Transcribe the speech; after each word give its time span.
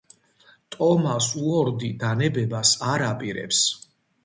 ტომას 0.75 1.27
უორდი 1.43 1.91
დანებებას 2.05 2.73
არ 2.95 3.07
აპირებს. 3.13 3.65